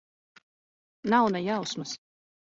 Nav 1.13 1.29
ne 1.37 1.43
jausmas. 1.49 1.95